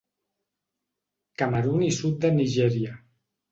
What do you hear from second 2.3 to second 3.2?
Nigèria.